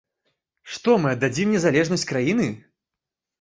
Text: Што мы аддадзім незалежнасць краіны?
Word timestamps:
Што 0.75 0.95
мы 1.03 1.11
аддадзім 1.15 1.51
незалежнасць 1.57 2.07
краіны? 2.13 2.49